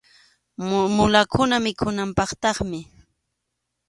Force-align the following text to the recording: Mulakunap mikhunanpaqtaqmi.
Mulakunap 0.95 1.61
mikhunanpaqtaqmi. 1.65 2.79